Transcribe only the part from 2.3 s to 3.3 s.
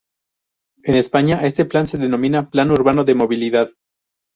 Plan urbano de